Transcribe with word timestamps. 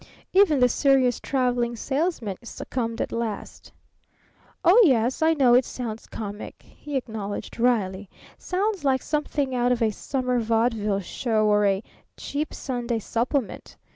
Even 0.33 0.59
the 0.59 0.67
serious 0.67 1.19
Traveling 1.19 1.75
Salesman 1.75 2.35
succumbed 2.43 3.01
at 3.01 3.11
last. 3.11 3.71
"Oh, 4.65 4.81
yes, 4.83 5.21
I 5.21 5.35
know 5.35 5.53
it 5.53 5.63
sounds 5.63 6.07
comic," 6.07 6.59
he 6.63 6.97
acknowledged 6.97 7.59
wryly. 7.59 8.09
"Sounds 8.39 8.83
like 8.83 9.03
something 9.03 9.53
out 9.53 9.71
of 9.71 9.79
a 9.83 9.91
summer 9.91 10.39
vaudeville 10.39 11.01
show 11.01 11.45
or 11.45 11.67
a 11.67 11.83
cheap 12.17 12.51
Sunday 12.51 12.97
supplement. 12.97 13.77